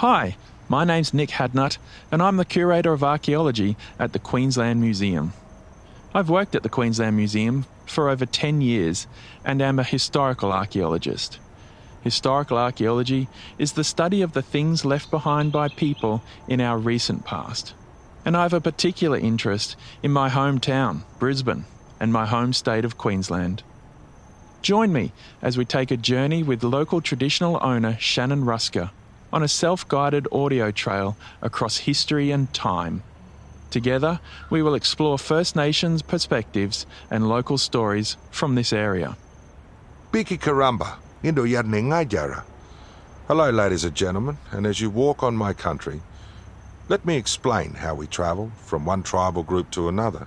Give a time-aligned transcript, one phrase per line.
[0.00, 0.36] Hi,
[0.68, 1.78] my name's Nick Hadnutt,
[2.12, 5.32] and I'm the Curator of Archaeology at the Queensland Museum.
[6.12, 9.06] I've worked at the Queensland Museum for over 10 years
[9.42, 11.38] and am a historical archaeologist.
[12.02, 13.26] Historical archaeology
[13.58, 17.72] is the study of the things left behind by people in our recent past.
[18.22, 21.64] And I have a particular interest in my hometown, Brisbane,
[21.98, 23.62] and my home state of Queensland.
[24.60, 28.90] Join me as we take a journey with local traditional owner Shannon Ruska
[29.36, 33.02] on a self guided audio trail across history and time.
[33.68, 34.18] Together,
[34.48, 39.14] we will explore First Nations perspectives and local stories from this area.
[40.10, 42.46] Biki Karamba, Indo Jara.
[43.28, 46.00] Hello, ladies and gentlemen, and as you walk on my country,
[46.88, 50.26] let me explain how we travel from one tribal group to another.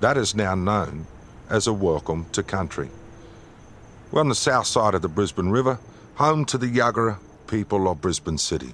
[0.00, 1.06] That is now known
[1.50, 2.88] as a welcome to country.
[4.10, 5.78] We're on the south side of the Brisbane River,
[6.14, 7.18] home to the Yagara
[7.50, 8.72] people of Brisbane City.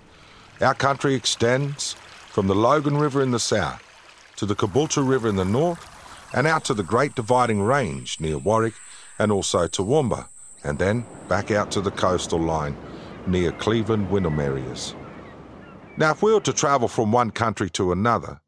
[0.60, 1.94] Our country extends
[2.28, 3.82] from the Logan River in the south
[4.36, 5.88] to the Caboolture River in the north
[6.34, 8.74] and out to the Great Dividing Range near Warwick
[9.18, 10.28] and also Toowoomba,
[10.62, 12.76] and then back out to the coastal line
[13.26, 14.94] near Cleveland Wynnum areas.
[15.96, 18.42] Now, if we were to travel from one country to another,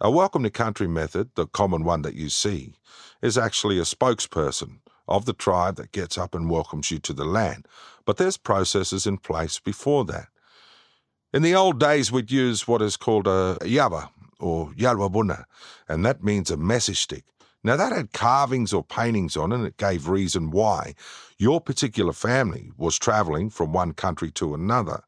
[0.00, 2.74] a welcome to country method, the common one that you see,
[3.20, 4.78] is actually a spokesperson
[5.08, 7.66] of the tribe that gets up and welcomes you to the land,
[8.06, 10.28] but there's processes in place before that.
[11.34, 14.08] In the old days, we'd use what is called a yaba
[14.40, 15.44] or yalwabuna,
[15.88, 17.24] and that means a message stick.
[17.62, 20.94] Now, that had carvings or paintings on it, and it gave reason why
[21.36, 25.02] your particular family was travelling from one country to another.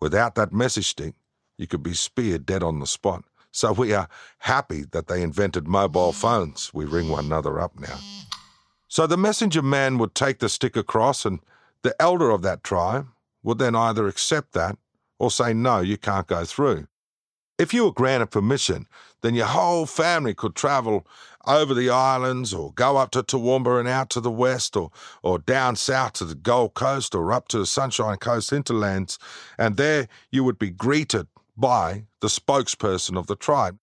[0.00, 1.14] Without that message stick,
[1.58, 3.24] you could be speared dead on the spot.
[3.52, 4.08] So we are
[4.38, 6.72] happy that they invented mobile phones.
[6.72, 7.98] We ring one another up now.
[8.88, 11.40] So the messenger man would take the stick across and
[11.86, 13.06] the elder of that tribe
[13.42, 14.76] would then either accept that
[15.18, 16.86] or say, no, you can't go through.
[17.58, 18.86] If you were granted permission,
[19.22, 21.06] then your whole family could travel
[21.46, 24.90] over the islands or go up to Toowoomba and out to the west or,
[25.22, 29.18] or down south to the Gold Coast or up to the Sunshine Coast hinterlands,
[29.56, 33.78] and there you would be greeted by the spokesperson of the tribe.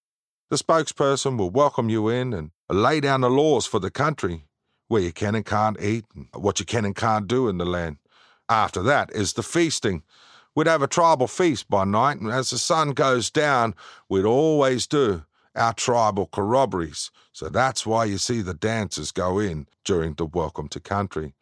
[0.50, 4.46] The spokesperson will welcome you in and lay down the laws for the country
[4.94, 7.66] where you can and can't eat, and what you can and can't do in the
[7.66, 7.98] land.
[8.48, 10.04] After that is the feasting.
[10.54, 13.74] We'd have a tribal feast by night, and as the sun goes down,
[14.08, 15.24] we'd always do
[15.56, 17.10] our tribal corroborees.
[17.32, 21.34] So that's why you see the dancers go in during the Welcome to Country.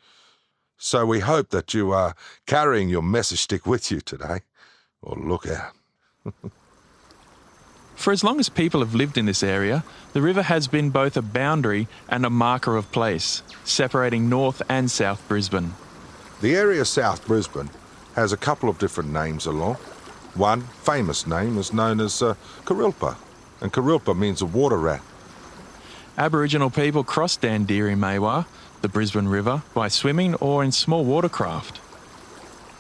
[0.78, 2.16] So we hope that you are
[2.48, 4.44] carrying your message stick with you today.
[5.02, 5.74] Or look out.
[7.96, 11.16] For as long as people have lived in this area, the river has been both
[11.16, 15.74] a boundary and a marker of place, separating North and South Brisbane.
[16.42, 17.70] The area South Brisbane
[18.16, 19.76] has a couple of different names along.
[20.34, 22.36] One famous name is known as uh,
[22.66, 23.18] Kurilpa,
[23.62, 25.02] and Kurilpa means a water rat.
[26.18, 28.46] Aboriginal people cross Dandiri Maiwar,
[28.82, 31.80] the Brisbane River, by swimming or in small watercraft.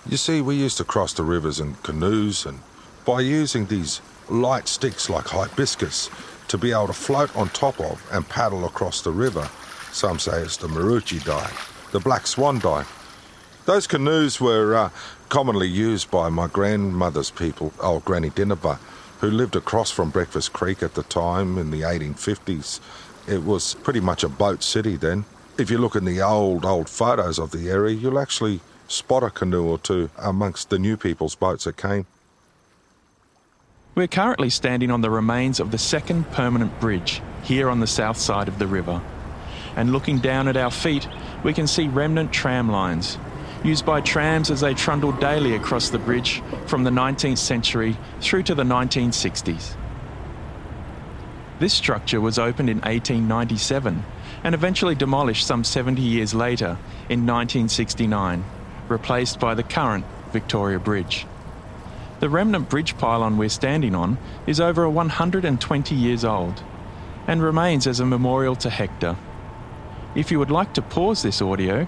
[0.10, 2.60] You see, we used to cross the rivers in canoes, and
[3.06, 6.09] by using these light sticks like hibiscus
[6.47, 9.47] to be able to float on top of and paddle across the river.
[9.92, 11.52] Some say it's the Maroochy dye,
[11.92, 12.86] the Black Swan dye.
[13.66, 14.90] Those canoes were uh,
[15.30, 18.80] commonly used by my grandmother's people, old Granny Dinaba,
[19.19, 22.80] who lived across from Breakfast Creek at the time in the 1850s.
[23.28, 25.25] It was pretty much a boat city then.
[25.58, 29.30] If you look in the old, old photos of the area, you'll actually spot a
[29.30, 32.08] canoe or two amongst the new people's boats that came.
[33.94, 38.16] We're currently standing on the remains of the second permanent bridge here on the south
[38.16, 39.02] side of the river.
[39.75, 41.06] And looking down at our feet,
[41.44, 43.18] we can see remnant tram lines,
[43.66, 48.44] used by trams as they trundled daily across the bridge from the 19th century through
[48.44, 49.75] to the 1960s.
[51.59, 54.06] This structure was opened in 1897
[54.46, 56.77] and eventually demolished some 70 years later
[57.10, 58.45] in 1969,
[58.88, 61.25] replaced by the current Victoria Bridge.
[62.21, 66.62] The remnant bridge pylon we're standing on is over 120 years old
[67.27, 69.18] and remains as a memorial to Hector.
[70.15, 71.88] If you would like to pause this audio,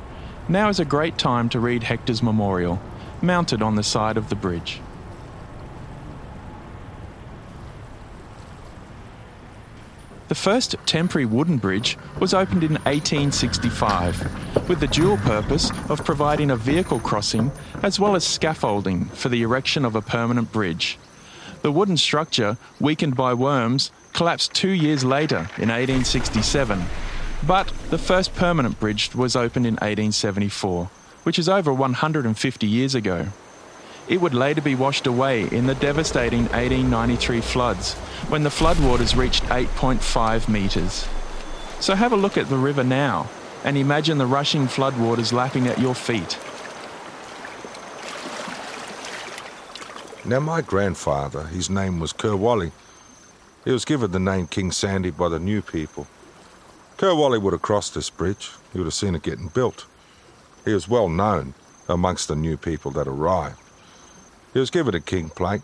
[0.49, 2.81] now is a great time to read Hector's memorial,
[3.21, 4.81] mounted on the side of the bridge.
[10.33, 16.49] The first temporary wooden bridge was opened in 1865 with the dual purpose of providing
[16.49, 17.51] a vehicle crossing
[17.83, 20.97] as well as scaffolding for the erection of a permanent bridge.
[21.61, 26.81] The wooden structure, weakened by worms, collapsed two years later in 1867,
[27.45, 30.89] but the first permanent bridge was opened in 1874,
[31.21, 33.27] which is over 150 years ago.
[34.07, 37.93] It would later be washed away in the devastating 1893 floods
[38.27, 41.07] when the floodwaters reached 8.5 metres.
[41.79, 43.29] So have a look at the river now
[43.63, 46.37] and imagine the rushing floodwaters lapping at your feet.
[50.25, 52.71] Now, my grandfather, his name was Kerwally.
[53.65, 56.07] He was given the name King Sandy by the new people.
[56.97, 58.51] Kerwally would have crossed this bridge.
[58.71, 59.85] He would have seen it getting built.
[60.65, 61.53] He was well known
[61.89, 63.62] amongst the new people that arrived.
[64.53, 65.61] He was given a king plate,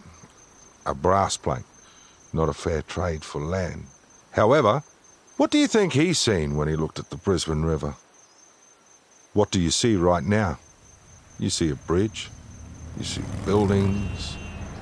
[0.85, 1.65] a brass plate,
[2.33, 3.85] not a fair trade for land.
[4.31, 4.83] However,
[5.37, 7.95] what do you think he seen when he looked at the Brisbane River?
[9.33, 10.57] What do you see right now?
[11.37, 12.29] You see a bridge,
[12.97, 14.35] you see buildings,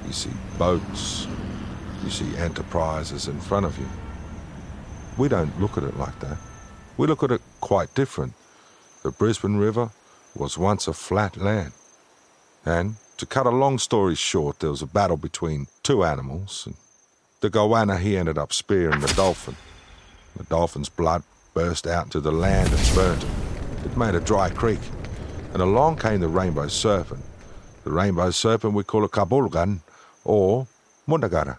[0.05, 1.27] you see boats,
[2.03, 3.87] you see enterprises in front of you.
[5.17, 6.37] We don't look at it like that.
[6.95, 8.33] We look at it quite different.
[9.03, 9.91] The Brisbane River
[10.33, 11.73] was once a flat land.
[12.65, 16.63] And to cut a long story short, there was a battle between two animals.
[16.65, 16.75] And
[17.41, 19.55] the goanna, he ended up spearing the dolphin.
[20.35, 21.23] The dolphin's blood
[21.53, 23.97] burst out into the land and burnt it.
[23.97, 24.79] Made a dry creek.
[25.53, 27.23] And along came the rainbow serpent.
[27.83, 29.79] The rainbow serpent we call a kabulgan
[30.23, 30.67] or
[31.07, 31.57] mundagara.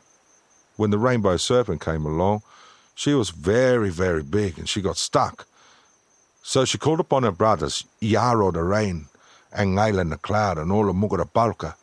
[0.76, 2.42] When the rainbow serpent came along,
[2.94, 5.46] she was very, very big and she got stuck.
[6.42, 9.06] So she called upon her brothers, Yarro the rain,
[9.52, 11.74] and Ngailan the cloud, and all the Mugara Balka.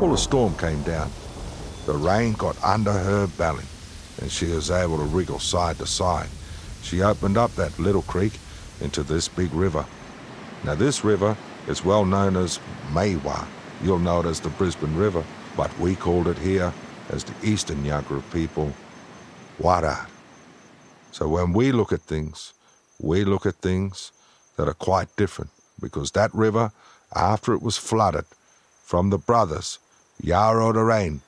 [0.00, 1.10] All the storm came down.
[1.86, 3.64] The rain got under her belly
[4.20, 6.28] and she was able to wriggle side to side.
[6.82, 8.32] She opened up that little creek
[8.80, 9.84] into this big river.
[10.64, 11.36] Now, this river
[11.68, 12.58] is well known as
[12.92, 13.46] Maiwar.
[13.82, 15.24] You'll know it as the Brisbane River,
[15.56, 16.72] but we called it here
[17.10, 18.72] as the Eastern Yagara people,
[19.60, 20.06] Warar.
[21.12, 22.52] So when we look at things,
[22.98, 24.12] we look at things
[24.56, 25.50] that are quite different
[25.80, 26.72] because that river,
[27.14, 28.24] after it was flooded
[28.84, 29.78] from the brothers,
[30.20, 31.20] Yarrow the rain,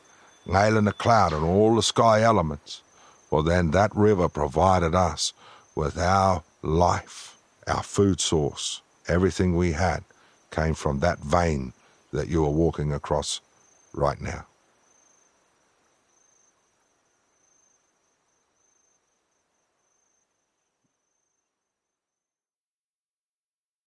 [0.47, 2.83] Ngailan the cloud and all the sky elements,
[3.31, 5.33] well, then that river provided us
[5.75, 7.37] with our life,
[7.67, 8.81] our food source.
[9.07, 10.03] Everything we had
[10.51, 11.73] came from that vein
[12.13, 13.41] that you are walking across
[13.93, 14.47] right now.